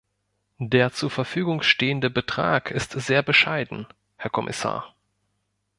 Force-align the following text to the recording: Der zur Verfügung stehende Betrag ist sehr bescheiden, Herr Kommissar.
Der 0.57 0.91
zur 0.91 1.11
Verfügung 1.11 1.61
stehende 1.61 2.09
Betrag 2.09 2.71
ist 2.71 2.93
sehr 2.93 3.21
bescheiden, 3.21 3.85
Herr 4.17 4.31
Kommissar. 4.31 4.95